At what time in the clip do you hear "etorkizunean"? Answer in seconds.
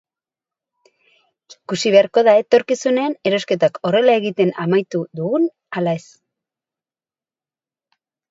2.43-3.13